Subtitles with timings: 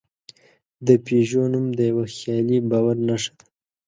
[0.87, 3.45] د پيژو نوم د یوه خیالي باور نښه ده.